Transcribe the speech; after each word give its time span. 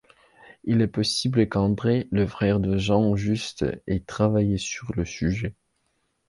Il 0.63 0.81
est 0.81 0.87
possible 0.87 1.47
qu'André, 1.47 2.07
le 2.11 2.25
frère 2.25 2.59
de 2.59 2.75
Jean 2.75 3.15
Juste 3.15 3.67
ait 3.85 3.99
travaillé 3.99 4.57
sur 4.57 4.91
le 4.95 5.03
projet. 5.03 5.53